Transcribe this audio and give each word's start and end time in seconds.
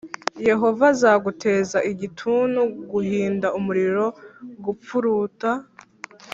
yehova 0.47 0.85
azaguteza 0.93 1.77
igituntu,+ 1.91 2.59
guhinda 2.91 3.47
umuriro, 3.57 4.05
gupfuruta, 4.65 5.49